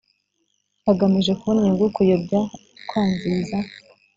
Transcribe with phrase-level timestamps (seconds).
[0.91, 2.39] agamije kubona inyungu kuyobya
[2.89, 3.57] kwangiza